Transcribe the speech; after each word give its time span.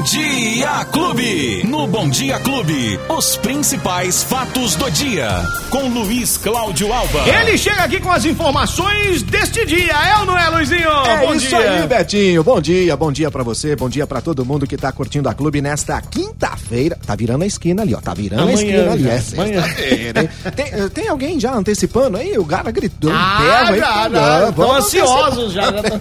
Bom 0.00 0.49
Dia 0.60 0.84
Clube. 0.92 1.62
No 1.66 1.86
Bom 1.86 2.10
Dia 2.10 2.38
Clube, 2.40 3.00
os 3.08 3.34
principais 3.38 4.22
fatos 4.22 4.76
do 4.76 4.90
dia. 4.90 5.26
Com 5.70 5.88
Luiz 5.88 6.36
Cláudio 6.36 6.92
Alba. 6.92 7.20
Ele 7.26 7.56
chega 7.56 7.84
aqui 7.84 7.98
com 7.98 8.12
as 8.12 8.26
informações 8.26 9.22
deste 9.22 9.64
dia, 9.64 9.94
é 9.94 10.18
ou 10.18 10.26
não 10.26 10.36
é, 10.36 10.50
Luizinho? 10.50 10.90
É 10.90 11.16
bom 11.26 11.34
isso 11.34 11.48
dia. 11.48 11.58
aí, 11.80 11.86
Betinho. 11.88 12.44
Bom 12.44 12.60
dia, 12.60 12.94
bom 12.94 13.10
dia 13.10 13.30
pra 13.30 13.42
você, 13.42 13.74
bom 13.74 13.88
dia 13.88 14.06
pra 14.06 14.20
todo 14.20 14.44
mundo 14.44 14.66
que 14.66 14.76
tá 14.76 14.92
curtindo 14.92 15.30
a 15.30 15.34
clube 15.34 15.62
nesta 15.62 15.98
quinta-feira. 16.02 16.98
Tá 17.06 17.14
virando 17.16 17.42
a 17.44 17.46
esquina 17.46 17.80
ali, 17.80 17.94
ó. 17.94 18.00
Tá 18.02 18.12
virando 18.12 18.42
Amanhã 18.42 18.58
a 18.58 18.62
esquina 18.62 18.92
ali. 18.92 19.02
já, 19.04 19.12
É 19.12 19.20
sexta-feira. 19.22 20.30
tem, 20.54 20.88
tem 20.90 21.08
alguém 21.08 21.40
já 21.40 21.54
antecipando 21.54 22.18
aí? 22.18 22.36
O 22.36 22.44
cara 22.44 22.70
gritando. 22.70 23.14
Ah, 23.16 23.64
pega, 23.66 23.78
já, 23.78 24.08
Não, 24.10 24.20
já. 24.20 24.48
Estão 24.50 24.52
vamos 24.66 24.76
ansiosos 24.84 25.52
já. 25.54 25.62
já 25.72 25.72
tão- 25.82 26.00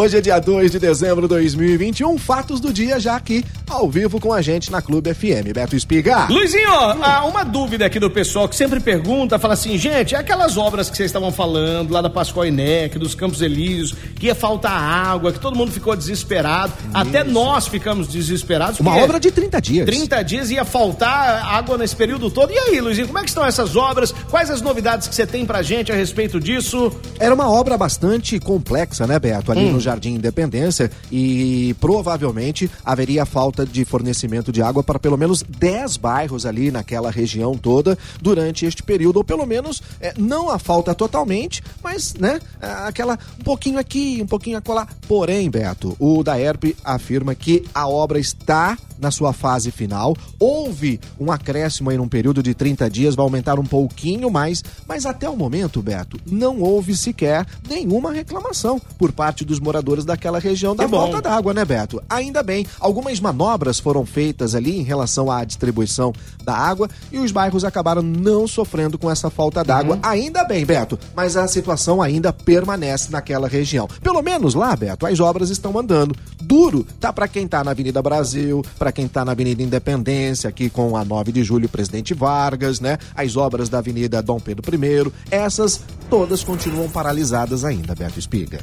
Hoje 0.00 0.18
é 0.18 0.20
dia 0.20 0.38
2 0.38 0.70
de 0.70 0.78
dezembro 0.78 1.22
de 1.22 1.28
2021. 1.28 2.16
Fatos 2.16 2.60
do 2.60 2.72
dia 2.72 3.00
já 3.00 3.16
aqui, 3.16 3.39
ao 3.68 3.88
vivo 3.88 4.20
com 4.20 4.32
a 4.32 4.42
gente 4.42 4.70
na 4.70 4.82
Clube 4.82 5.12
FM. 5.14 5.52
Beto 5.54 5.76
Espiga. 5.76 6.26
Luizinho, 6.28 6.70
há 6.72 7.24
uma 7.24 7.44
dúvida 7.44 7.86
aqui 7.86 7.98
do 8.00 8.10
pessoal 8.10 8.48
que 8.48 8.56
sempre 8.56 8.80
pergunta, 8.80 9.38
fala 9.38 9.54
assim, 9.54 9.78
gente, 9.78 10.14
aquelas 10.16 10.56
obras 10.56 10.90
que 10.90 10.96
vocês 10.96 11.06
estavam 11.08 11.30
falando, 11.32 11.92
lá 11.92 12.02
da 12.02 12.10
Pascoal 12.10 12.46
Inec, 12.46 12.98
dos 12.98 13.14
Campos 13.14 13.40
Elíseos, 13.42 13.94
que 14.16 14.26
ia 14.26 14.34
faltar 14.34 14.72
água, 14.72 15.32
que 15.32 15.38
todo 15.38 15.56
mundo 15.56 15.70
ficou 15.70 15.94
desesperado, 15.96 16.72
até 16.92 17.22
nós 17.22 17.68
ficamos 17.68 18.08
desesperados. 18.08 18.80
Uma 18.80 18.96
obra 18.96 19.20
de 19.20 19.30
30 19.30 19.60
dias. 19.60 19.86
30 19.86 20.22
dias 20.24 20.50
ia 20.50 20.64
faltar 20.64 21.44
água 21.54 21.78
nesse 21.78 21.94
período 21.94 22.30
todo. 22.30 22.52
E 22.52 22.58
aí, 22.58 22.80
Luizinho, 22.80 23.06
como 23.06 23.18
é 23.18 23.22
que 23.22 23.28
estão 23.28 23.44
essas 23.44 23.76
obras? 23.76 24.12
Quais 24.30 24.50
as 24.50 24.60
novidades 24.60 25.06
que 25.08 25.14
você 25.14 25.26
tem 25.26 25.46
pra 25.46 25.62
gente 25.62 25.92
a 25.92 25.94
respeito 25.94 26.40
disso? 26.40 26.92
Era 27.18 27.34
uma 27.34 27.48
obra 27.50 27.78
bastante 27.78 28.38
complexa, 28.40 29.06
né, 29.06 29.18
Beto? 29.18 29.52
Ali 29.52 29.60
Hum. 29.66 29.72
no 29.72 29.80
Jardim 29.80 30.14
Independência 30.14 30.90
e 31.12 31.74
provavelmente 31.80 32.70
haveria 32.84 33.24
falta 33.30 33.64
de 33.64 33.84
fornecimento 33.84 34.50
de 34.50 34.60
água 34.60 34.82
para 34.82 34.98
pelo 34.98 35.16
menos 35.16 35.42
10 35.42 35.96
bairros 35.96 36.44
ali 36.44 36.70
naquela 36.70 37.10
região 37.10 37.56
toda 37.56 37.96
durante 38.20 38.66
este 38.66 38.82
período, 38.82 39.18
ou 39.18 39.24
pelo 39.24 39.46
menos 39.46 39.80
é, 40.00 40.12
não 40.18 40.50
a 40.50 40.58
falta 40.58 40.94
totalmente, 40.94 41.62
mas, 41.82 42.14
né, 42.14 42.40
aquela 42.60 43.18
um 43.38 43.44
pouquinho 43.44 43.78
aqui, 43.78 44.20
um 44.20 44.26
pouquinho 44.26 44.58
acolá. 44.58 44.86
Porém, 45.06 45.48
Beto, 45.48 45.96
o 45.98 46.22
Daerp 46.22 46.76
afirma 46.84 47.34
que 47.34 47.64
a 47.72 47.88
obra 47.88 48.18
está 48.18 48.76
na 49.00 49.10
sua 49.10 49.32
fase 49.32 49.70
final. 49.70 50.14
Houve 50.38 51.00
um 51.18 51.32
acréscimo 51.32 51.90
aí 51.90 51.96
num 51.96 52.08
período 52.08 52.42
de 52.42 52.54
30 52.54 52.90
dias, 52.90 53.14
vai 53.14 53.24
aumentar 53.24 53.58
um 53.58 53.64
pouquinho 53.64 54.30
mais, 54.30 54.62
mas 54.86 55.06
até 55.06 55.28
o 55.28 55.36
momento, 55.36 55.80
Beto, 55.80 56.20
não 56.26 56.60
houve 56.60 56.96
sequer 56.96 57.46
nenhuma 57.68 58.12
reclamação 58.12 58.80
por 58.98 59.12
parte 59.12 59.44
dos 59.44 59.58
moradores 59.58 60.04
daquela 60.04 60.38
região 60.38 60.76
da 60.76 60.86
bom. 60.86 60.98
falta 60.98 61.22
d'água, 61.22 61.54
né, 61.54 61.64
Beto? 61.64 62.02
Ainda 62.08 62.42
bem, 62.42 62.66
algumas 62.78 63.19
manobras 63.20 63.78
foram 63.78 64.04
feitas 64.04 64.54
ali 64.54 64.78
em 64.78 64.82
relação 64.82 65.30
à 65.30 65.44
distribuição 65.44 66.12
da 66.44 66.54
água 66.54 66.88
e 67.12 67.18
os 67.18 67.30
bairros 67.30 67.64
acabaram 67.64 68.02
não 68.02 68.46
sofrendo 68.46 68.98
com 68.98 69.10
essa 69.10 69.30
falta 69.30 69.62
d'água. 69.62 69.96
Uhum. 69.96 70.00
Ainda 70.02 70.44
bem, 70.44 70.64
Beto, 70.64 70.98
mas 71.14 71.36
a 71.36 71.46
situação 71.46 72.00
ainda 72.00 72.32
permanece 72.32 73.10
naquela 73.10 73.48
região. 73.48 73.88
Pelo 74.02 74.22
menos 74.22 74.54
lá, 74.54 74.74
Beto, 74.74 75.06
as 75.06 75.20
obras 75.20 75.50
estão 75.50 75.78
andando. 75.78 76.14
Duro 76.42 76.86
tá 76.98 77.12
para 77.12 77.28
quem 77.28 77.46
tá 77.46 77.62
na 77.62 77.70
Avenida 77.70 78.02
Brasil, 78.02 78.64
para 78.78 78.92
quem 78.92 79.06
tá 79.06 79.24
na 79.24 79.32
Avenida 79.32 79.62
Independência, 79.62 80.48
aqui 80.48 80.68
com 80.68 80.96
a 80.96 81.04
9 81.04 81.32
de 81.32 81.44
julho, 81.44 81.68
Presidente 81.68 82.14
Vargas, 82.14 82.80
né? 82.80 82.98
As 83.14 83.36
obras 83.36 83.68
da 83.68 83.78
Avenida 83.78 84.22
Dom 84.22 84.40
Pedro 84.40 84.64
I, 84.74 85.12
essas 85.30 85.80
todas 86.08 86.42
continuam 86.42 86.88
paralisadas 86.88 87.64
ainda, 87.64 87.94
Beto 87.94 88.18
Espiga. 88.18 88.60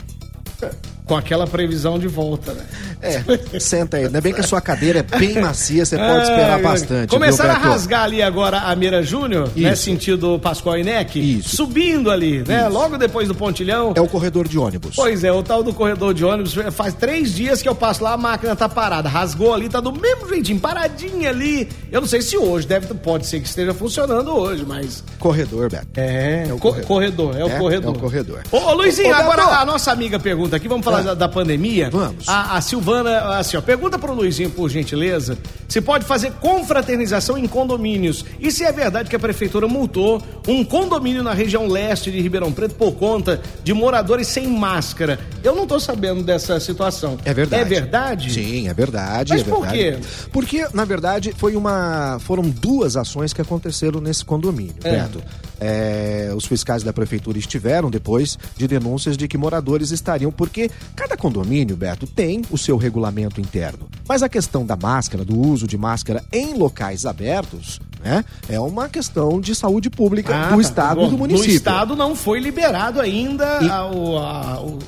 Com 1.06 1.16
aquela 1.16 1.48
previsão 1.48 1.98
de 1.98 2.08
volta, 2.08 2.52
né? 2.54 2.66
É, 3.02 3.60
senta 3.60 3.96
aí. 3.96 4.06
Ainda 4.06 4.20
bem 4.20 4.34
que 4.34 4.42
a 4.42 4.44
sua 4.44 4.60
cadeira 4.60 5.00
é 5.00 5.18
bem 5.18 5.40
macia, 5.40 5.86
você 5.86 5.96
pode 5.98 6.24
esperar 6.24 6.62
bastante. 6.62 7.10
Começaram 7.10 7.52
viu, 7.54 7.60
a 7.60 7.64
Beto? 7.64 7.72
rasgar 7.74 8.04
ali 8.04 8.22
agora 8.22 8.58
a 8.60 8.76
Meira 8.76 9.02
Júnior, 9.02 9.50
né? 9.56 9.72
Isso. 9.72 9.84
Sentido 9.84 10.38
Pascoal 10.40 10.78
Inec. 10.80 11.16
Isso. 11.18 11.56
Subindo 11.56 12.12
ali, 12.12 12.44
né? 12.46 12.68
Logo 12.68 12.98
depois 12.98 13.28
do 13.30 13.36
pontilhão. 13.36 13.94
É 13.96 14.02
o 14.02 14.08
corredor 14.08 14.48
de 14.50 14.58
ônibus. 14.60 14.96
Pois 14.98 15.24
é, 15.24 15.32
o 15.32 15.42
tal 15.42 15.64
do 15.64 15.74
corredor 15.74 16.14
de 16.14 16.26
ônibus, 16.26 16.56
faz 16.74 16.94
três 16.94 17.34
dias 17.34 17.62
que 17.62 17.70
eu 17.70 17.76
passo 17.76 18.04
lá, 18.04 18.12
a 18.14 18.18
máquina 18.18 18.54
tá 18.54 18.68
parada. 18.68 19.08
Rasgou 19.08 19.54
ali, 19.54 19.70
tá 19.70 19.80
do 19.80 19.94
mesmo 19.94 20.28
jeitinho, 20.28 20.60
paradinha 20.60 21.30
ali. 21.30 21.70
Eu 21.90 22.02
não 22.02 22.08
sei 22.08 22.22
se 22.22 22.36
hoje, 22.38 22.68
deve, 22.68 22.94
pode 22.96 23.28
ser 23.28 23.40
que 23.40 23.48
esteja 23.48 23.74
funcionando 23.74 24.36
hoje, 24.36 24.66
mas. 24.68 25.04
Corredor, 25.20 25.70
Beto. 25.70 25.88
É, 25.96 26.48
É 26.50 26.54
o 26.54 26.58
co- 26.58 26.74
corredor. 26.82 26.88
corredor. 26.88 27.38
é 27.38 27.44
o 27.46 27.48
É, 27.48 27.58
corredor. 27.60 27.94
é 27.94 27.98
o 27.98 28.02
corredor. 28.02 28.40
Ô, 28.52 28.74
Luizinho, 28.74 29.08
Ô, 29.10 29.16
Beto. 29.16 29.22
agora 29.22 29.44
a 29.62 29.66
nossa 29.66 29.90
amiga 29.92 30.20
pergunta 30.20 30.47
aqui, 30.56 30.68
vamos 30.68 30.84
falar 30.86 31.00
Ah. 31.00 31.04
da, 31.04 31.14
da 31.14 31.30
pandemia. 31.30 31.90
Vamos. 31.92 32.28
A, 32.28 32.58
a 32.58 32.62
Silvana, 32.62 33.38
assim, 33.38 33.58
ó, 33.58 33.62
pergunta 33.62 33.98
pro 34.00 34.14
Luizinho, 34.14 34.50
por 34.50 34.70
gentileza, 34.70 35.38
se 35.68 35.82
pode 35.82 36.06
fazer 36.06 36.32
confraternização 36.34 37.38
em 37.38 37.48
condomínios. 37.48 38.24
E 38.40 38.52
se 38.52 38.64
é 38.64 38.72
verdade 38.72 39.10
que 39.10 39.16
a 39.16 39.20
prefeitura 39.20 39.68
multou 39.68 40.22
um 40.48 40.64
condomínio 40.64 41.24
na 41.24 41.34
região 41.34 41.68
leste 41.68 42.12
de 42.12 42.20
Ribeirão 42.22 42.52
Preto 42.52 42.76
por 42.76 42.94
conta 42.94 43.42
de 43.64 43.74
moradores 43.74 44.28
sem 44.28 44.48
máscara. 44.48 45.20
Eu 45.44 45.56
não 45.56 45.66
tô 45.68 45.80
sabendo 45.80 46.24
dessa 46.24 46.60
situação. 46.60 47.18
É 47.26 47.34
verdade. 47.34 47.62
É 47.62 47.66
verdade? 47.66 48.34
Sim, 48.34 48.68
é 48.68 48.74
verdade. 48.74 49.34
Mas 49.34 49.42
é 49.42 49.44
por 49.46 49.62
verdade. 49.68 49.78
quê? 49.78 50.28
Porque, 50.32 50.68
na 50.74 50.86
verdade, 50.86 51.34
foi 51.38 51.56
uma. 51.56 52.18
Foram 52.20 52.44
duas 52.44 52.96
ações 52.96 53.34
que 53.34 53.42
aconteceram 53.42 54.00
nesse 54.02 54.24
condomínio, 54.26 54.76
É. 54.84 54.92
Beto. 54.92 55.22
É, 55.60 56.32
os 56.36 56.46
fiscais 56.46 56.84
da 56.84 56.94
prefeitura 56.94 57.38
estiveram 57.38 57.90
depois 57.90 58.38
de 58.56 58.68
denúncias 58.68 59.18
de 59.18 59.28
que 59.28 59.38
moradores 59.38 59.92
estariam. 59.92 60.32
Porque 60.32 60.70
cada 60.96 61.18
condomínio, 61.18 61.76
Beto, 61.76 62.06
tem 62.08 62.42
o 62.52 62.58
seu 62.58 62.78
regulamento 62.78 63.42
interno. 63.42 63.88
Mas 64.08 64.22
a 64.24 64.30
questão 64.30 64.66
da 64.66 64.76
máscara, 64.76 65.24
do 65.26 65.38
uso 65.40 65.68
de 65.68 65.78
máscara 65.78 66.24
em 66.32 66.54
locais 66.54 67.06
abertos, 67.06 67.80
né? 68.04 68.24
É 68.48 68.60
uma 68.60 68.88
questão 68.88 69.42
de 69.42 69.56
saúde 69.56 69.90
pública 69.90 70.36
Ah, 70.36 70.50
do 70.50 70.56
tá. 70.56 70.62
estado 70.62 71.02
Bom, 71.02 71.08
e 71.08 71.10
do 71.10 71.18
município. 71.18 71.50
No 71.52 71.56
estado 71.58 71.96
não 71.96 72.16
foi 72.16 72.40
liberado 72.40 73.02
ainda 73.02 73.60
E- 73.62 73.70
a, 73.70 73.86
o- 73.86 74.18
a- 74.18 74.62
o- 74.62 74.80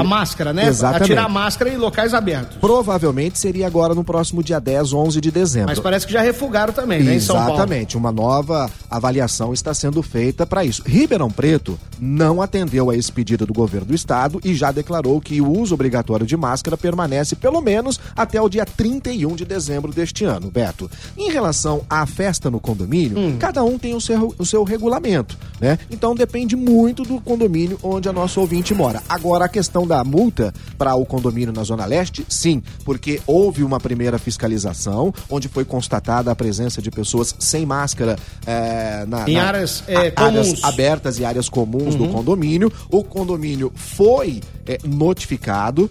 a- 0.00 0.04
máscara, 0.04 0.52
né? 0.52 0.66
Exatamente. 0.66 1.02
A 1.02 1.06
tirar 1.06 1.24
a 1.24 1.28
máscara 1.28 1.70
em 1.70 1.76
locais 1.76 2.14
abertos. 2.14 2.56
Provavelmente 2.60 3.38
seria 3.38 3.66
agora 3.66 3.94
no 3.94 4.02
próximo 4.02 4.42
dia 4.42 4.58
10, 4.60 4.92
11 4.92 5.20
de 5.20 5.30
dezembro. 5.30 5.68
Mas 5.70 5.78
parece 5.78 6.06
que 6.06 6.12
já 6.12 6.20
refugaram 6.22 6.72
também, 6.72 7.02
né? 7.02 7.14
Em 7.16 7.20
São 7.20 7.36
Paulo. 7.36 7.52
Exatamente, 7.54 7.96
uma 7.96 8.10
nova 8.12 8.70
avaliação 8.90 9.52
está 9.52 9.72
sendo 9.74 10.02
feita 10.02 10.46
para 10.46 10.64
isso. 10.64 10.82
Ribeirão 10.86 11.30
Preto 11.30 11.78
não 12.00 12.40
atendeu 12.42 12.90
a 12.90 12.96
esse 12.96 13.10
pedido 13.12 13.46
do 13.46 13.52
governo 13.52 13.86
do 13.88 13.94
estado 13.94 14.40
e 14.44 14.54
já 14.54 14.70
declarou 14.70 15.20
que 15.20 15.40
o 15.40 15.50
uso 15.58 15.74
obrigatório 15.74 16.26
de 16.26 16.36
máscara 16.36 16.76
permanece 16.76 17.34
pelo 17.36 17.60
menos 17.60 17.98
até 18.16 18.40
o 18.40 18.48
dia 18.48 18.64
31 18.66 19.34
de 19.36 19.44
dezembro 19.44 19.92
deste 19.92 20.24
ano, 20.24 20.50
Beto. 20.50 20.90
Em 21.16 21.30
relação 21.30 21.82
à 21.88 22.04
festa 22.06 22.50
no 22.50 22.60
condomínio, 22.60 23.18
Hum. 23.18 23.36
cada 23.38 23.62
um 23.64 23.78
tem 23.78 23.94
o 23.94 24.00
seu, 24.00 24.34
o 24.38 24.44
seu 24.46 24.62
regulamento, 24.64 25.36
né? 25.60 25.78
Então 25.90 26.14
depende 26.14 26.56
muito 26.56 27.02
do 27.02 27.20
condomínio 27.20 27.78
onde 27.82 28.08
a 28.08 28.12
nossa 28.12 28.40
ouvinte 28.40 28.74
mora. 28.74 29.02
Agora, 29.08 29.44
a 29.44 29.48
questão 29.48 29.81
da 29.86 30.02
multa 30.04 30.52
para 30.76 30.94
o 30.94 31.04
condomínio 31.04 31.52
na 31.52 31.62
Zona 31.62 31.84
Leste, 31.86 32.24
sim, 32.28 32.62
porque 32.84 33.20
houve 33.26 33.62
uma 33.62 33.78
primeira 33.80 34.18
fiscalização 34.18 35.12
onde 35.30 35.48
foi 35.48 35.64
constatada 35.64 36.30
a 36.30 36.36
presença 36.36 36.80
de 36.82 36.90
pessoas 36.90 37.34
sem 37.38 37.64
máscara 37.66 38.18
é, 38.46 39.04
na, 39.06 39.28
Em 39.28 39.34
na- 39.34 39.44
áreas, 39.44 39.84
é, 39.86 40.12
a- 40.16 40.24
áreas 40.24 40.46
comuns. 40.48 40.64
abertas 40.64 41.18
e 41.18 41.24
áreas 41.24 41.48
comuns 41.48 41.94
do 41.94 42.08
condomínio. 42.08 42.72
O 42.90 43.02
condomínio 43.04 43.72
foi 43.74 44.40
é, 44.66 44.78
notificado. 44.84 45.90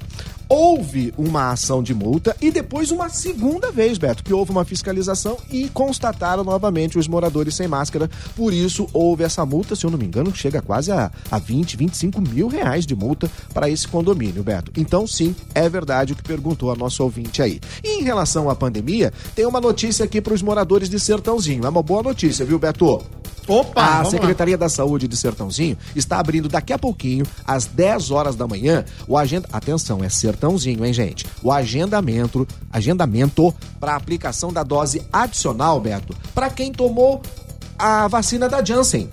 Houve 0.54 1.14
uma 1.18 1.52
ação 1.52 1.82
de 1.82 1.94
multa 1.94 2.36
e 2.42 2.52
depois 2.52 2.92
uma 2.92 3.08
segunda 3.08 3.72
vez, 3.72 3.98
Beto, 3.98 4.22
que 4.22 4.34
houve 4.34 4.52
uma 4.52 4.66
fiscalização 4.66 5.38
e 5.50 5.70
constataram 5.70 6.44
novamente 6.44 7.00
os 7.00 7.08
moradores 7.08 7.56
sem 7.56 7.70
máscara. 7.70 8.10
Por 8.36 8.52
isso, 8.52 8.86
houve 8.92 9.24
essa 9.24 9.46
multa, 9.46 9.78
se 9.78 9.86
eu 9.86 9.90
não 9.90 9.98
me 9.98 10.04
engano, 10.04 10.36
chega 10.36 10.62
quase 10.62 10.92
a, 10.92 11.10
a 11.32 11.40
20, 11.40 11.78
25 11.78 12.20
mil 12.20 12.50
reais 12.50 12.86
de 12.86 12.94
multa 12.94 13.32
para 13.54 13.70
esse 13.70 13.88
condomínio, 13.88 14.44
Beto. 14.44 14.74
Então, 14.76 15.08
sim, 15.08 15.34
é 15.56 15.70
verdade 15.70 16.12
o 16.12 16.18
que 16.18 16.24
perguntou 16.24 16.70
a 16.70 16.76
nossa 16.76 17.02
ouvinte 17.02 17.42
aí. 17.42 17.62
E 17.82 18.02
em 18.02 18.04
relação 18.04 18.50
à 18.50 18.54
pandemia, 18.54 19.14
tem 19.34 19.46
uma 19.46 19.62
notícia 19.62 20.04
aqui 20.04 20.20
para 20.20 20.34
os 20.34 20.42
moradores 20.42 20.90
de 20.90 21.00
Sertãozinho. 21.00 21.66
É 21.66 21.70
uma 21.70 21.82
boa 21.82 22.04
notícia, 22.04 22.46
viu, 22.46 22.59
Beto? 22.59 23.21
Opa, 23.47 23.82
A 23.82 23.97
vamos 23.97 24.14
lá. 24.14 24.20
Secretaria 24.20 24.58
da 24.58 24.70
Saúde 24.70 25.08
de 25.08 25.17
Sertãozinho 25.17 25.78
está 25.96 26.20
abrindo 26.20 26.47
daqui 26.47 26.73
a 26.73 26.78
pouquinho, 26.79 27.26
às 27.46 27.66
10 27.66 28.11
horas 28.11 28.35
da 28.35 28.47
manhã, 28.47 28.85
o 29.08 29.17
agenda. 29.17 29.47
Atenção, 29.52 30.03
é 30.03 30.09
Sertãozinho, 30.09 30.85
hein, 30.85 30.93
gente? 30.93 31.26
O 31.43 31.52
agendamento, 31.52 32.47
agendamento 32.72 33.53
para 33.79 33.96
aplicação 33.96 34.52
da 34.53 34.64
dose 34.64 35.02
adicional, 35.11 35.79
Beto, 35.79 36.16
para 36.34 36.49
quem 36.49 36.72
tomou 36.72 37.22
a 37.78 38.08
vacina 38.08 38.47
da 38.47 38.64
Janssen. 38.64 39.09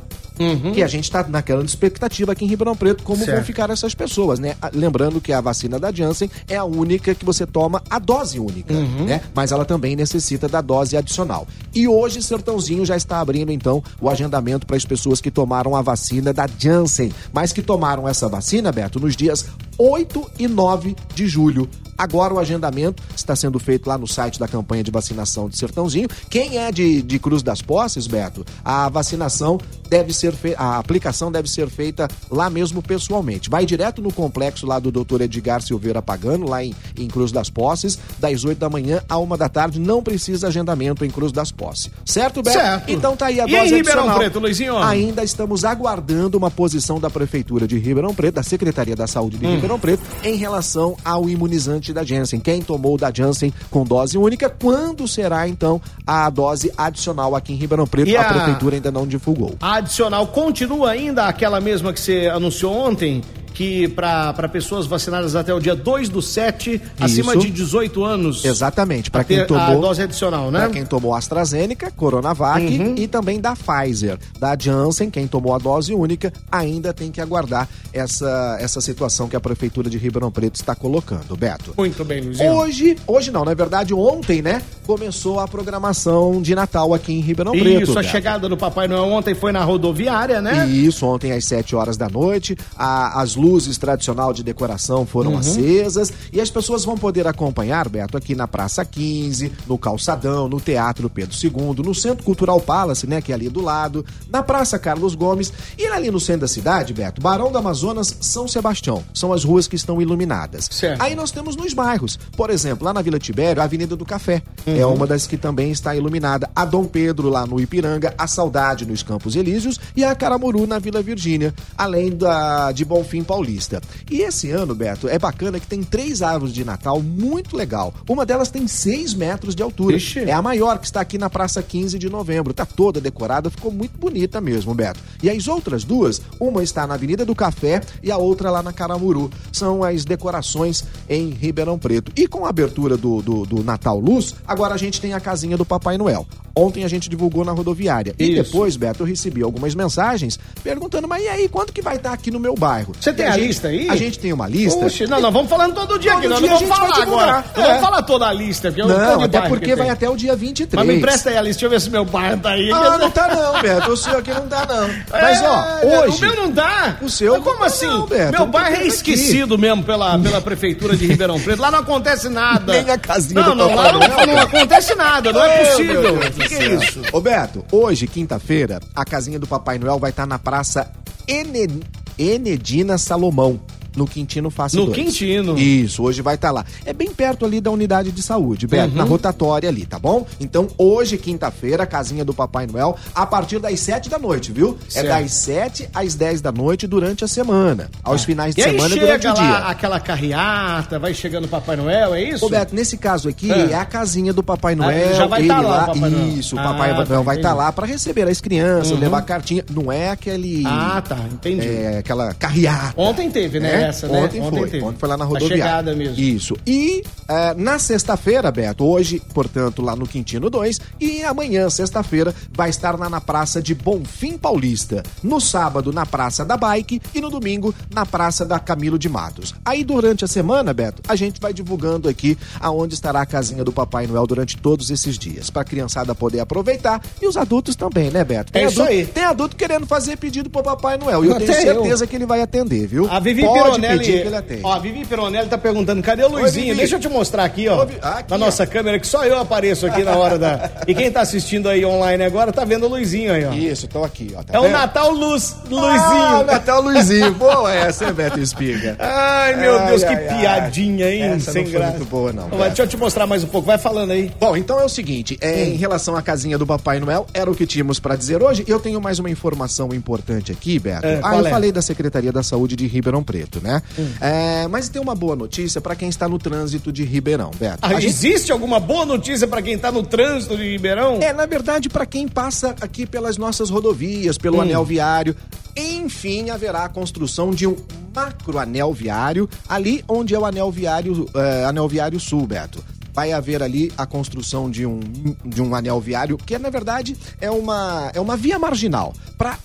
Que 0.72 0.82
a 0.82 0.86
gente 0.86 1.04
está 1.04 1.22
naquela 1.26 1.62
expectativa 1.64 2.32
aqui 2.32 2.44
em 2.44 2.48
Ribeirão 2.48 2.76
Preto, 2.76 3.02
como 3.02 3.18
vão 3.18 3.26
Certo. 3.26 3.44
ficar 3.44 3.70
essas 3.70 3.94
pessoas, 3.94 4.38
né? 4.38 4.54
Lembrando 4.72 5.20
que 5.20 5.32
a 5.32 5.40
vacina 5.40 5.78
da 5.78 5.92
Janssen 5.92 6.30
é 6.48 6.56
a 6.56 6.64
única 6.64 7.14
que 7.14 7.24
você 7.24 7.46
toma 7.46 7.82
a 7.90 7.98
dose 7.98 8.38
única, 8.38 8.72
né? 8.72 9.20
Mas 9.34 9.52
ela 9.52 9.64
também 9.64 9.96
necessita 9.96 10.48
da 10.48 10.60
dose 10.60 10.96
adicional. 10.96 11.46
E 11.74 11.88
hoje, 11.88 12.22
Sertãozinho 12.22 12.84
já 12.86 12.96
está 12.96 13.20
abrindo, 13.20 13.50
então, 13.52 13.82
o 14.00 14.08
agendamento 14.08 14.66
para 14.66 14.76
as 14.76 14.84
pessoas 14.84 15.20
que 15.20 15.30
tomaram 15.30 15.74
a 15.74 15.82
vacina 15.82 16.32
da 16.32 16.46
Janssen, 16.58 17.12
mas 17.32 17.52
que 17.52 17.62
tomaram 17.62 18.08
essa 18.08 18.28
vacina, 18.28 18.70
Beto, 18.72 19.00
nos 19.00 19.16
dias 19.16 19.46
8 19.76 20.30
e 20.38 20.48
9 20.48 20.96
de 21.14 21.26
julho. 21.26 21.68
Agora 21.96 22.32
o 22.32 22.38
agendamento 22.38 23.02
está 23.16 23.34
sendo 23.34 23.58
feito 23.58 23.88
lá 23.88 23.98
no 23.98 24.06
site 24.06 24.38
da 24.38 24.46
campanha 24.46 24.84
de 24.84 24.90
vacinação 24.90 25.48
de 25.48 25.58
Sertãozinho. 25.58 26.06
Quem 26.30 26.56
é 26.56 26.70
de, 26.70 27.02
de 27.02 27.18
Cruz 27.18 27.42
das 27.42 27.60
Posses, 27.60 28.06
Beto, 28.06 28.46
a 28.64 28.88
vacinação 28.88 29.58
deve 29.88 30.12
ser 30.12 30.32
feita, 30.32 30.60
a 30.62 30.78
aplicação 30.78 31.30
deve 31.32 31.48
ser 31.48 31.68
feita 31.68 32.08
lá 32.30 32.48
mesmo 32.50 32.82
pessoalmente. 32.82 33.48
Vai 33.50 33.64
direto 33.66 34.00
no 34.02 34.12
complexo 34.12 34.66
lá 34.66 34.78
do 34.78 34.90
Dr. 34.92 35.22
Edgar 35.22 35.62
Silveira 35.62 36.00
Pagano, 36.02 36.48
lá 36.48 36.62
em, 36.64 36.74
em 36.96 37.08
Cruz 37.08 37.32
das 37.32 37.50
Posses, 37.50 37.98
das 38.18 38.44
8 38.44 38.58
da 38.58 38.68
manhã 38.68 39.02
a 39.08 39.18
1 39.18 39.36
da 39.36 39.48
tarde. 39.48 39.78
Não 39.80 40.02
precisa 40.02 40.48
agendamento 40.48 41.04
em 41.04 41.10
Cruz 41.10 41.32
das 41.32 41.50
Posses. 41.50 41.90
Certo, 42.04 42.42
Beto? 42.42 42.56
Certo. 42.58 42.90
Então 42.90 43.16
tá 43.16 43.26
aí 43.26 43.40
a 43.40 43.44
E 43.46 43.50
dose 43.50 43.72
em 43.74 43.76
Ribeirão 43.76 44.02
adicional. 44.02 44.18
Preto, 44.18 44.38
Luizinho? 44.38 44.76
Ainda 44.78 45.22
estamos 45.24 45.64
aguardando 45.64 46.36
uma 46.38 46.50
posição 46.50 47.00
da 47.00 47.10
Prefeitura 47.10 47.66
de 47.66 47.78
Ribeirão 47.78 48.14
Preto, 48.14 48.34
da 48.36 48.42
Secretaria 48.42 48.94
da 48.96 49.06
Saúde 49.06 49.38
de 49.38 49.46
Hum. 49.46 49.54
Ribeirão 49.54 49.78
Preto, 49.78 50.02
em 50.24 50.36
relação 50.36 50.96
ao 51.04 51.28
imunizante 51.28 51.92
da 51.92 52.04
Janssen. 52.04 52.40
Quem 52.40 52.62
tomou 52.62 52.96
da 52.98 53.10
Janssen 53.12 53.52
com 53.70 53.84
dose 53.84 54.16
única, 54.18 54.48
quando 54.50 55.06
será 55.08 55.48
então 55.48 55.80
a 56.06 56.28
dose 56.30 56.70
adicional 56.76 57.34
aqui 57.34 57.52
em 57.52 57.56
Ribeirão 57.56 57.86
Preto? 57.86 58.14
A... 58.16 58.20
a- 58.20 58.28
Prefeitura 58.38 58.76
ainda 58.76 58.90
não 58.90 59.06
divulgou. 59.06 59.54
A 59.60 59.77
adicional 59.78 60.26
continua 60.26 60.90
ainda 60.90 61.24
aquela 61.26 61.60
mesma 61.60 61.92
que 61.92 62.00
você 62.00 62.30
anunciou 62.32 62.74
ontem, 62.74 63.22
que 63.54 63.88
para 63.88 64.48
pessoas 64.48 64.86
vacinadas 64.86 65.34
até 65.36 65.52
o 65.52 65.60
dia 65.60 65.74
2 65.74 66.08
do 66.08 66.22
7, 66.22 66.80
acima 67.00 67.36
de 67.36 67.50
18 67.50 68.04
anos. 68.04 68.44
Exatamente, 68.44 69.10
para 69.10 69.24
quem 69.24 69.44
tomou. 69.46 69.62
A 69.62 69.74
dose 69.74 70.02
adicional, 70.02 70.50
né? 70.50 70.60
Para 70.60 70.70
quem 70.70 70.84
tomou 70.84 71.14
AstraZeneca, 71.14 71.90
Coronavac 71.90 72.62
Uhum. 72.64 72.94
e 72.96 73.06
também 73.06 73.40
da 73.40 73.54
Pfizer. 73.56 74.18
Da 74.38 74.56
Janssen, 74.58 75.10
quem 75.10 75.26
tomou 75.26 75.54
a 75.54 75.58
dose 75.58 75.94
única, 75.94 76.32
ainda 76.50 76.92
tem 76.92 77.10
que 77.10 77.20
aguardar 77.20 77.68
essa, 77.92 78.56
essa 78.60 78.80
situação 78.80 79.28
que 79.28 79.36
a 79.36 79.40
Prefeitura 79.40 79.88
de 79.90 79.98
Ribeirão 79.98 80.30
Preto 80.30 80.56
está 80.56 80.74
colocando, 80.74 81.36
Beto. 81.36 81.72
Muito 81.76 82.04
bem, 82.04 82.20
Luizinho. 82.20 82.52
Hoje, 82.52 82.96
hoje 83.06 83.30
não, 83.30 83.44
na 83.44 83.54
verdade 83.54 83.92
ontem, 83.94 84.40
né? 84.42 84.62
Começou 84.86 85.40
a 85.40 85.46
programação 85.48 86.40
de 86.40 86.54
Natal 86.54 86.92
aqui 86.94 87.12
em 87.12 87.20
Ribeirão 87.20 87.52
Preto. 87.52 87.82
Isso, 87.82 87.92
a 87.92 88.02
Beto. 88.02 88.08
chegada 88.12 88.48
do 88.48 88.56
Papai 88.56 88.88
Noel 88.88 89.04
ontem 89.04 89.34
foi 89.34 89.52
na 89.52 89.64
rodoviária, 89.64 90.40
né? 90.40 90.66
Isso, 90.68 91.06
ontem 91.06 91.32
às 91.32 91.44
7 91.44 91.74
horas 91.76 91.96
da 91.96 92.08
noite, 92.08 92.56
a- 92.76 93.20
as 93.20 93.36
luzes 93.38 93.78
tradicional 93.78 94.32
de 94.32 94.42
decoração 94.42 95.06
foram 95.06 95.32
Uhum. 95.32 95.38
acesas 95.38 96.12
e 96.32 96.40
as 96.40 96.50
pessoas 96.50 96.84
vão 96.84 96.96
poder 96.98 97.26
acompanhar, 97.26 97.88
Beto, 97.88 98.16
aqui 98.16 98.34
na 98.34 98.46
Praça 98.48 98.84
15, 98.84 99.52
no 99.66 99.78
Calçadão, 99.78 100.48
no 100.48 100.60
Teatro 100.60 101.08
Pedro 101.08 101.34
II, 101.42 101.82
no 101.84 101.94
Centro 101.94 102.24
Cultural 102.24 102.60
Palace, 102.60 103.06
né, 103.06 103.22
que 103.22 103.32
é 103.32 103.34
ali 103.34 103.48
do 103.48 103.60
lado, 103.62 104.04
na 104.30 104.42
Praça 104.42 104.78
Carlos 104.78 105.14
Gomes 105.14 105.52
e 105.78 105.86
ali 105.86 106.10
no 106.10 106.20
centro 106.20 106.42
da 106.42 106.48
cidade, 106.48 106.92
Beto, 106.92 107.20
Barão 107.20 107.50
do 107.52 107.58
Amazonas, 107.58 108.14
São 108.20 108.46
Sebastião. 108.48 109.02
São 109.14 109.32
as 109.32 109.44
ruas 109.44 109.66
que 109.68 109.76
estão 109.76 110.02
iluminadas. 110.02 110.68
Certo. 110.70 111.00
Aí 111.00 111.14
nós 111.14 111.30
temos 111.30 111.54
nos 111.56 111.72
bairros, 111.72 112.18
por 112.36 112.50
exemplo, 112.50 112.84
lá 112.84 112.92
na 112.92 113.00
Vila 113.02 113.18
Tibério, 113.18 113.62
a 113.62 113.64
Avenida 113.64 113.94
do 113.96 114.04
Café 114.04 114.42
é 114.66 114.84
Uhum. 114.84 114.94
uma 114.94 115.06
das 115.06 115.26
que 115.26 115.36
também 115.36 115.70
está 115.70 115.94
iluminada. 115.94 116.50
A 116.54 116.64
Dom 116.64 116.84
Pedro 116.84 117.28
lá 117.28 117.46
no 117.46 117.60
Ipiranga, 117.60 118.14
a 118.18 118.26
Saudade 118.26 118.84
nos 118.84 119.02
Campos 119.02 119.36
Elíseos 119.36 119.78
e 119.96 120.04
a 120.04 120.14
Caramuru 120.14 120.66
na 120.66 120.78
Vila 120.78 121.00
Virgínia, 121.02 121.54
além 121.76 122.10
da 122.16 122.72
de 122.72 122.84
Bonfim 122.84 123.22
Paulista. 123.28 123.82
E 124.10 124.22
esse 124.22 124.50
ano, 124.50 124.74
Beto, 124.74 125.06
é 125.06 125.18
bacana 125.18 125.60
que 125.60 125.66
tem 125.66 125.82
três 125.82 126.22
árvores 126.22 126.54
de 126.54 126.64
Natal 126.64 127.02
muito 127.02 127.54
legal. 127.54 127.92
Uma 128.08 128.24
delas 128.24 128.50
tem 128.50 128.66
seis 128.66 129.12
metros 129.12 129.54
de 129.54 129.62
altura. 129.62 129.96
Ixi. 129.96 130.20
É 130.20 130.32
a 130.32 130.40
maior 130.40 130.78
que 130.78 130.86
está 130.86 131.02
aqui 131.02 131.18
na 131.18 131.28
Praça 131.28 131.62
15 131.62 131.98
de 131.98 132.08
Novembro. 132.08 132.54
Tá 132.54 132.64
toda 132.64 133.02
decorada, 133.02 133.50
ficou 133.50 133.70
muito 133.70 133.98
bonita 133.98 134.40
mesmo, 134.40 134.74
Beto. 134.74 135.00
E 135.22 135.28
as 135.28 135.46
outras 135.46 135.84
duas, 135.84 136.22
uma 136.40 136.62
está 136.62 136.86
na 136.86 136.94
Avenida 136.94 137.26
do 137.26 137.34
Café 137.34 137.82
e 138.02 138.10
a 138.10 138.16
outra 138.16 138.50
lá 138.50 138.62
na 138.62 138.72
Caramuru. 138.72 139.30
São 139.52 139.84
as 139.84 140.06
decorações 140.06 140.84
em 141.06 141.28
Ribeirão 141.28 141.78
Preto. 141.78 142.10
E 142.16 142.26
com 142.26 142.46
a 142.46 142.48
abertura 142.48 142.96
do, 142.96 143.20
do, 143.20 143.44
do 143.44 143.62
Natal 143.62 144.00
Luz, 144.00 144.34
agora 144.46 144.74
a 144.74 144.78
gente 144.78 145.02
tem 145.02 145.12
a 145.12 145.20
casinha 145.20 145.56
do 145.58 145.66
Papai 145.66 145.98
Noel. 145.98 146.26
Ontem 146.56 146.84
a 146.84 146.88
gente 146.88 147.08
divulgou 147.08 147.44
na 147.44 147.52
rodoviária. 147.52 148.14
E 148.18 148.32
Isso. 148.32 148.42
depois, 148.44 148.76
Beto, 148.76 149.02
eu 149.02 149.06
recebi 149.06 149.42
algumas 149.42 149.74
mensagens 149.74 150.38
perguntando, 150.62 151.06
mas 151.06 151.22
e 151.22 151.28
aí, 151.28 151.48
quanto 151.48 151.72
que 151.72 151.80
vai 151.80 151.96
estar 151.96 152.12
aqui 152.12 152.30
no 152.30 152.40
meu 152.40 152.54
bairro? 152.54 152.92
Você 153.00 153.12
tem 153.12 153.26
E 153.26 153.28
a 153.28 153.32
gente- 153.32 153.46
lista 153.46 153.68
aí? 153.68 153.88
A 153.88 153.96
gente 153.96 154.18
tem 154.18 154.32
uma 154.32 154.48
lista. 154.48 154.84
Oxe, 154.86 155.06
não, 155.06 155.20
nós 155.20 155.32
vamos 155.32 155.48
falando 155.48 155.74
todo 155.74 155.98
dia 155.98 156.12
Todo 156.12 156.18
aqui, 156.18 156.28
nós 156.28 156.40
não 156.40 156.48
a 156.48 156.58
vamos 156.58 156.68
falar 156.76 157.02
agora. 157.02 157.44
Não 157.56 157.62
É. 157.64 157.66
vamos 157.68 157.80
falar 157.80 158.02
toda 158.02 158.26
a 158.26 158.32
lista, 158.32 158.68
porque 158.68 158.82
eu 158.82 158.88
Não, 158.88 159.22
até 159.22 159.40
porque 159.42 159.66
que 159.66 159.76
vai 159.76 159.88
até 159.88 160.08
o 160.08 160.16
dia 160.16 160.34
23. 160.34 160.74
Mas 160.74 160.86
me 160.86 160.98
empresta 160.98 161.30
aí 161.30 161.36
a 161.36 161.42
lista, 161.42 161.60
deixa 161.60 161.66
eu 161.66 161.70
ver 161.70 161.80
se 161.80 161.90
meu 161.90 162.04
bairro 162.04 162.40
tá 162.40 162.50
aí. 162.50 162.70
Ah, 162.72 162.98
não 162.98 163.10
tá 163.10 163.28
não, 163.28 163.62
Beto. 163.62 163.90
O 163.92 163.96
seu 163.96 164.18
aqui 164.18 164.30
não 164.32 164.48
tá 164.48 164.66
não. 164.66 164.88
Mas, 165.10 165.42
ó, 165.42 165.64
É, 165.82 166.00
hoje... 166.00 166.16
O 166.16 166.20
meu 166.20 166.36
não 166.36 166.50
dá. 166.50 166.96
O 167.02 167.08
seu 167.08 167.34
Mas 167.34 167.42
como 167.44 167.54
não 167.54 167.60
tá 167.60 167.66
assim? 167.66 167.86
não, 167.86 168.06
Beto. 168.06 168.32
meu 168.32 168.46
bairro 168.46 168.76
é 168.76 168.78
aqui. 168.80 168.88
esquecido 168.88 169.56
mesmo 169.58 169.82
pela, 169.84 170.18
pela 170.18 170.40
prefeitura 170.40 170.96
de 170.96 171.06
Ribeirão 171.06 171.38
Preto. 171.40 171.60
Lá 171.62 171.70
não 171.70 171.78
acontece 171.80 172.28
nada. 172.28 172.72
Nem 172.82 172.90
a 172.90 172.98
casinha 172.98 173.40
não, 173.42 173.50
do 173.50 173.54
não, 173.56 173.74
lá 173.74 173.92
não, 173.92 174.00
não 174.00 174.38
acontece 174.42 174.94
nada, 174.94 175.32
não 175.32 175.44
é 175.44 175.64
possível. 175.64 176.18
Que, 176.48 176.54
é 176.54 176.74
isso? 176.74 177.02
Ô 177.12 177.20
Beto, 177.20 177.64
hoje, 177.70 178.06
quinta-feira, 178.06 178.80
a 178.94 179.04
casinha 179.04 179.38
do 179.38 179.46
Papai 179.46 179.78
Noel 179.78 179.98
vai 179.98 180.10
estar 180.10 180.26
na 180.26 180.38
Praça 180.38 180.90
Ene- 181.26 181.82
Enedina 182.18 182.98
Salomão. 182.98 183.60
No 183.98 184.06
Quintino 184.06 184.48
Face 184.50 184.76
No 184.76 184.86
2. 184.86 184.96
Quintino. 184.96 185.58
Isso, 185.58 186.02
hoje 186.02 186.22
vai 186.22 186.36
estar 186.36 186.50
lá. 186.52 186.64
É 186.86 186.92
bem 186.92 187.10
perto 187.10 187.44
ali 187.44 187.60
da 187.60 187.70
unidade 187.70 188.12
de 188.12 188.22
saúde, 188.22 188.66
Beto, 188.66 188.94
na 188.94 189.02
rotatória 189.04 189.68
ali, 189.68 189.84
tá 189.84 189.98
bom? 189.98 190.24
Então, 190.40 190.68
hoje, 190.78 191.18
quinta-feira, 191.18 191.82
a 191.82 191.86
casinha 191.86 192.24
do 192.24 192.32
Papai 192.32 192.66
Noel, 192.66 192.96
a 193.14 193.26
partir 193.26 193.58
das 193.58 193.78
7 193.80 194.08
da 194.08 194.18
noite, 194.18 194.52
viu? 194.52 194.78
Certo. 194.88 195.06
É 195.06 195.08
das 195.08 195.32
7 195.32 195.88
às 195.92 196.14
10 196.14 196.40
da 196.40 196.52
noite 196.52 196.86
durante 196.86 197.24
a 197.24 197.28
semana. 197.28 197.90
Aos 198.04 198.24
finais 198.24 198.54
de 198.54 198.60
E 198.60 198.64
aí 198.64 198.70
semana 198.72 198.94
e 198.96 199.00
durante 199.00 199.26
o 199.26 199.30
lá 199.30 199.34
dia. 199.34 199.56
aquela 199.68 199.98
carreata, 199.98 200.98
vai 200.98 201.12
chegando 201.14 201.44
o 201.46 201.48
Papai 201.48 201.76
Noel, 201.76 202.14
é 202.14 202.22
isso? 202.22 202.44
Ô 202.46 202.48
Beto, 202.48 202.74
nesse 202.74 202.96
caso 202.96 203.28
aqui 203.28 203.50
É. 203.50 203.72
é, 203.72 203.74
a 203.74 203.84
casinha 203.84 204.32
do 204.32 204.42
Papai 204.42 204.74
Ah, 204.74 204.76
Noel. 204.76 205.14
já 205.14 205.26
vai 205.26 205.40
ele 205.40 205.48
tá 205.48 205.60
lá 205.60 205.82
o 205.82 205.86
Papai 205.86 206.10
Noel. 206.10 206.28
Isso, 206.28 206.54
o 206.56 206.58
Ah, 206.58 206.62
Papai 206.62 206.90
tá, 206.94 207.04
Noel 207.04 207.24
vai 207.24 207.36
estar 207.36 207.48
entendi. 207.50 207.64
lá 207.64 207.72
pra 207.72 207.86
receber 207.86 208.28
as 208.28 208.40
crianças, 208.40 208.92
Uhum. 208.92 208.98
levar 209.00 209.22
cartinha. 209.22 209.64
Não 209.70 209.90
é 209.90 210.10
aquele. 210.10 210.62
Ah, 210.66 211.02
tá, 211.06 211.18
entendi. 211.32 211.66
É, 211.66 211.98
aquela 211.98 212.32
carreata. 212.34 212.94
Ontem 212.96 213.30
teve, 213.30 213.58
né, 213.58 213.72
né? 213.72 213.87
Essa, 213.88 214.08
né? 214.08 214.22
Ontem, 214.24 214.40
Ontem 214.40 214.58
foi. 214.60 214.70
teve. 214.70 214.84
Ontem 214.84 214.98
foi 214.98 215.08
lá 215.08 215.16
na 215.16 215.24
A 215.24 215.26
rodoviária. 215.26 215.56
chegada 215.56 215.94
mesmo. 215.94 216.18
Isso. 216.18 216.56
E 216.66 217.02
eh, 217.28 217.54
na 217.56 217.78
sexta-feira, 217.78 218.50
Beto, 218.50 218.84
hoje, 218.84 219.20
portanto, 219.34 219.82
lá 219.82 219.94
no 219.96 220.06
Quintino 220.06 220.48
2, 220.50 220.80
e 221.00 221.22
amanhã, 221.22 221.68
sexta-feira, 221.70 222.34
vai 222.52 222.70
estar 222.70 222.98
lá 222.98 223.08
na 223.08 223.20
Praça 223.20 223.60
de 223.60 223.74
Bonfim 223.74 224.36
Paulista. 224.38 225.02
No 225.22 225.40
sábado, 225.40 225.92
na 225.92 226.06
Praça 226.06 226.44
da 226.44 226.56
Bike 226.56 227.00
e 227.14 227.20
no 227.20 227.30
domingo, 227.30 227.74
na 227.92 228.04
Praça 228.06 228.44
da 228.44 228.58
Camilo 228.58 228.98
de 228.98 229.08
Matos. 229.08 229.54
Aí, 229.64 229.84
durante 229.84 230.24
a 230.24 230.28
semana, 230.28 230.72
Beto, 230.72 231.02
a 231.08 231.16
gente 231.16 231.40
vai 231.40 231.52
divulgando 231.52 232.08
aqui 232.08 232.36
aonde 232.60 232.94
estará 232.94 233.20
a 233.22 233.26
casinha 233.26 233.64
do 233.64 233.72
Papai 233.72 234.06
Noel 234.06 234.26
durante 234.26 234.56
todos 234.56 234.90
esses 234.90 235.18
dias, 235.18 235.50
pra 235.50 235.64
criançada 235.64 236.14
poder 236.14 236.40
aproveitar 236.40 237.00
e 237.20 237.26
os 237.26 237.36
adultos 237.36 237.76
também, 237.76 238.10
né, 238.10 238.24
Beto? 238.24 238.52
É 238.56 238.64
isso 238.64 238.80
adulto, 238.82 238.92
aí. 238.92 239.06
Tem 239.06 239.24
adulto 239.24 239.56
querendo 239.56 239.86
fazer 239.86 240.16
pedido 240.16 240.50
pro 240.50 240.62
Papai 240.62 240.96
Noel, 240.98 241.24
e 241.24 241.28
eu 241.28 241.34
tenho 241.38 241.52
certeza 241.54 242.06
que 242.06 242.16
ele 242.16 242.26
vai 242.26 242.40
atender, 242.42 242.86
viu? 242.86 243.08
A 243.10 243.18
Vivi 243.20 243.42
Pode 243.42 243.58
Atende. 243.74 244.60
Ó, 244.62 244.72
a 244.72 244.78
Vivi 244.78 245.04
Pironelli 245.04 245.48
tá 245.48 245.58
perguntando: 245.58 246.02
cadê 246.02 246.24
o 246.24 246.28
Luizinho? 246.28 246.66
Vivi. 246.66 246.78
Deixa 246.78 246.96
eu 246.96 247.00
te 247.00 247.08
mostrar 247.08 247.44
aqui, 247.44 247.68
ó. 247.68 247.84
Vi- 247.84 247.96
aqui, 248.00 248.30
na 248.30 248.36
ó. 248.36 248.38
nossa 248.38 248.66
câmera, 248.66 248.98
que 248.98 249.06
só 249.06 249.24
eu 249.24 249.38
apareço 249.38 249.86
aqui 249.86 250.02
na 250.04 250.16
hora 250.16 250.38
da. 250.38 250.70
E 250.86 250.94
quem 250.94 251.10
tá 251.10 251.20
assistindo 251.20 251.68
aí 251.68 251.84
online 251.84 252.22
agora 252.24 252.52
tá 252.52 252.64
vendo 252.64 252.86
o 252.86 252.88
Luizinho 252.88 253.32
aí, 253.32 253.44
ó. 253.44 253.52
Isso, 253.52 253.86
tô 253.88 254.04
aqui, 254.04 254.32
ó. 254.36 254.42
Tá 254.42 254.54
É 254.54 254.58
o 254.58 254.62
vendo? 254.62 254.72
Natal 254.72 255.12
Luz, 255.12 255.56
Ah, 255.58 255.68
Luizinho. 255.70 256.40
o 256.40 256.44
Natal 256.44 256.82
Luizinho. 256.82 257.32
Boa 257.34 257.74
essa, 257.74 258.04
hein, 258.06 258.12
Beto 258.12 258.40
Espiga. 258.40 258.96
Ai, 258.98 259.56
meu 259.56 259.78
Ai, 259.78 259.86
Deus, 259.88 260.02
que 260.04 260.08
ai, 260.14 260.28
ai. 260.28 260.40
piadinha, 260.40 261.10
hein? 261.10 261.22
Essa 261.22 261.52
Sem 261.52 261.64
não 261.64 261.70
graça. 261.72 261.90
muito 261.92 262.04
boa, 262.06 262.32
não, 262.32 262.44
Beto. 262.48 262.62
deixa 262.64 262.82
eu 262.82 262.86
te 262.86 262.96
mostrar 262.96 263.26
mais 263.26 263.44
um 263.44 263.46
pouco. 263.48 263.66
Vai 263.66 263.78
falando 263.78 264.10
aí. 264.12 264.30
Bom, 264.40 264.56
então 264.56 264.80
é 264.80 264.84
o 264.84 264.88
seguinte, 264.88 265.36
é, 265.40 265.64
em 265.64 265.74
relação 265.76 266.16
à 266.16 266.22
casinha 266.22 266.56
do 266.58 266.66
Papai 266.66 266.98
Noel, 267.00 267.26
era 267.34 267.50
o 267.50 267.54
que 267.54 267.66
tínhamos 267.66 267.98
pra 268.00 268.16
dizer 268.16 268.42
hoje. 268.42 268.64
Eu 268.66 268.78
tenho 268.80 269.00
mais 269.00 269.18
uma 269.18 269.30
informação 269.30 269.88
importante 269.92 270.52
aqui, 270.52 270.78
Beto. 270.78 271.06
É, 271.06 271.20
ah, 271.22 271.36
eu 271.36 271.46
é? 271.46 271.50
falei 271.50 271.72
da 271.72 271.82
Secretaria 271.82 272.32
da 272.32 272.42
Saúde 272.42 272.76
de 272.76 272.86
Ribeirão 272.86 273.22
Preto, 273.22 273.57
né? 273.60 273.82
Hum. 273.98 274.08
É, 274.20 274.66
mas 274.68 274.88
tem 274.88 275.00
uma 275.00 275.14
boa 275.14 275.34
notícia 275.36 275.80
pra 275.80 275.94
quem 275.96 276.08
está 276.08 276.28
no 276.28 276.38
trânsito 276.38 276.92
de 276.92 277.04
Ribeirão, 277.04 277.50
Beto. 277.58 277.78
Ah, 277.82 277.94
gente- 277.94 278.06
Existe 278.06 278.52
alguma 278.52 278.78
boa 278.80 279.04
notícia 279.06 279.46
pra 279.46 279.60
quem 279.62 279.78
tá 279.78 279.90
no 279.92 280.02
trânsito 280.02 280.56
de 280.56 280.62
Ribeirão? 280.72 281.18
É, 281.20 281.32
na 281.32 281.46
verdade, 281.46 281.88
para 281.88 282.04
quem 282.06 282.26
passa 282.28 282.74
aqui 282.80 283.06
pelas 283.06 283.36
nossas 283.36 283.70
rodovias, 283.70 284.36
pelo 284.38 284.58
Hum. 284.58 284.62
anel 284.62 284.84
viário, 284.84 285.34
enfim, 285.76 286.50
haverá 286.50 286.84
a 286.84 286.88
construção 286.88 287.50
de 287.50 287.66
um 287.66 287.76
macro 288.14 288.58
anel 288.58 288.92
viário 288.92 289.48
ali 289.68 290.04
onde 290.08 290.34
é 290.34 290.38
o 290.38 290.44
anel 290.44 290.70
viário, 290.72 291.28
eh, 291.34 291.64
anel 291.66 291.88
viário 291.88 292.18
sul, 292.18 292.46
Beto. 292.46 292.82
Vai 293.14 293.32
haver 293.32 293.62
ali 293.62 293.92
a 293.98 294.06
construção 294.06 294.70
de 294.70 294.86
um, 294.86 295.00
de 295.44 295.60
um 295.62 295.74
anel 295.74 296.00
viário, 296.00 296.36
que 296.38 296.56
na 296.58 296.70
verdade 296.70 297.16
é 297.40 297.50
uma, 297.50 298.10
é 298.14 298.20
uma 298.20 298.36
via 298.36 298.58
marginal 298.58 299.12
para 299.36 299.58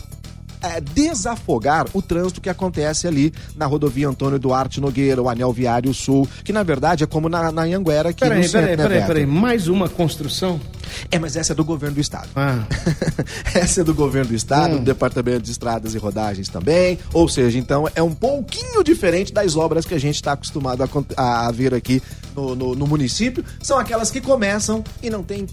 é, 0.64 0.80
desafogar 0.82 1.86
o 1.94 2.02
trânsito 2.02 2.42
que 2.42 2.50
acontece 2.50 3.08
ali 3.08 3.34
na 3.56 3.66
rodovia 3.66 4.08
Antônio 4.08 4.40
Duarte 4.40 4.80
Nogueira, 4.82 5.22
o 5.22 5.30
Anel 5.30 5.52
Viário 5.54 5.94
Sul, 5.94 6.28
que 6.44 6.52
na 6.54 6.64
verdade 6.64 7.04
é 7.04 7.08
como 7.08 7.28
na, 7.30 7.52
na 7.52 7.64
Anhanguera 7.64 8.10
aqui 8.10 8.22
peraí, 8.22 8.42
no 8.42 8.44
centro, 8.48 8.62
peraí, 8.62 8.78
né, 8.78 8.84
peraí, 8.88 9.08
peraí, 9.08 9.26
mais 9.26 9.68
uma 9.68 9.88
construção? 9.90 10.60
É, 11.12 11.20
mas 11.20 11.36
essa 11.36 11.54
é 11.54 11.56
do 11.56 11.64
governo 11.66 11.96
do 11.96 12.02
estado. 12.02 12.30
Ah. 12.36 12.64
essa 13.54 13.82
é 13.82 13.84
do 13.84 13.94
governo 13.94 14.30
do 14.30 14.36
estado, 14.36 14.76
Hum. 14.76 14.80
do 14.80 14.84
Departamento 14.86 15.42
de 15.42 15.52
Estradas 15.52 15.94
e 15.94 15.98
Rodagens 15.98 16.48
também. 16.50 16.98
Ou 17.14 17.28
seja, 17.28 17.58
então 17.60 17.88
é 17.96 18.02
um 18.02 18.14
pouquinho 18.14 18.84
diferente 18.84 19.34
das 19.34 19.56
obras 19.56 19.86
que 19.86 19.94
a 19.94 20.00
gente 20.00 20.16
está 20.16 20.34
acostumado 20.34 20.84
a- 21.18 21.48
a 21.48 21.52
ver 21.52 21.74
aqui 21.74 22.02
no, 22.36 22.56
no- 22.56 22.76
no 22.76 22.88
município. 22.88 23.44
São 23.62 23.78
aquelas 23.78 24.10
que 24.12 24.22
começam 24.22 24.84
e 25.02 25.10
não 25.10 25.24
tem 25.24 25.48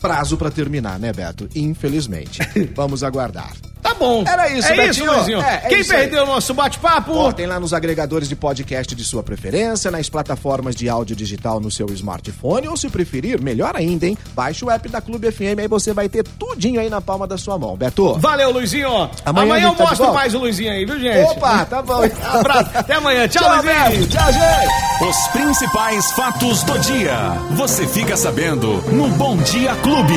prazo 0.00 0.36
para 0.36 0.50
terminar, 0.50 0.98
né, 0.98 1.12
Beto? 1.12 1.48
Infelizmente. 1.54 2.40
Vamos 2.74 3.02
aguardar. 3.04 3.52
Bom. 3.98 4.24
Era 4.26 4.48
isso, 4.50 4.68
é 4.68 4.76
Betinho. 4.76 5.06
isso, 5.06 5.14
Luizinho. 5.14 5.40
É, 5.40 5.54
é 5.64 5.68
Quem 5.68 5.80
isso 5.80 5.92
aí. 5.92 6.00
perdeu 6.00 6.24
o 6.24 6.26
nosso 6.26 6.52
bate-papo? 6.54 7.12
Ó, 7.12 7.32
tem 7.32 7.46
lá 7.46 7.58
nos 7.58 7.72
agregadores 7.72 8.28
de 8.28 8.36
podcast 8.36 8.94
de 8.94 9.04
sua 9.04 9.22
preferência, 9.22 9.90
nas 9.90 10.08
plataformas 10.08 10.74
de 10.74 10.88
áudio 10.88 11.16
digital 11.16 11.60
no 11.60 11.70
seu 11.70 11.86
smartphone, 11.92 12.68
ou 12.68 12.76
se 12.76 12.88
preferir, 12.88 13.40
melhor 13.40 13.74
ainda, 13.76 14.06
hein? 14.06 14.16
Baixe 14.34 14.64
o 14.64 14.70
app 14.70 14.88
da 14.88 15.00
Clube 15.00 15.30
FM, 15.30 15.58
aí 15.60 15.68
você 15.68 15.92
vai 15.92 16.08
ter 16.08 16.24
tudinho 16.24 16.80
aí 16.80 16.90
na 16.90 17.00
palma 17.00 17.26
da 17.26 17.38
sua 17.38 17.58
mão. 17.58 17.76
Beto. 17.76 18.14
Valeu, 18.18 18.50
Luizinho. 18.52 19.10
Amanhã 19.24 19.46
Amanhã, 19.46 19.68
eu 19.68 19.74
tá 19.74 19.84
mostro 19.84 20.12
mais 20.14 20.34
o 20.34 20.38
Luizinho 20.38 20.72
aí, 20.72 20.84
viu, 20.84 20.98
gente? 20.98 21.30
Opa, 21.30 21.64
tá 21.64 21.82
bom. 21.82 22.02
Abraço. 22.24 22.70
Até 22.74 22.94
amanhã. 22.94 23.26
Tchau, 23.28 23.42
Tchau, 23.42 23.62
Luizinho. 23.62 24.00
Beto. 24.00 24.06
Tchau, 24.08 24.32
gente. 24.32 25.08
Os 25.08 25.28
principais 25.28 26.10
fatos 26.12 26.62
do 26.64 26.78
dia. 26.80 27.16
Você 27.52 27.86
fica 27.86 28.16
sabendo 28.16 28.66
no 28.92 29.08
Bom 29.10 29.36
Dia 29.38 29.74
Clube. 29.76 30.14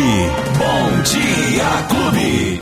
Bom 0.58 1.02
Dia 1.04 1.84
Clube. 1.90 2.58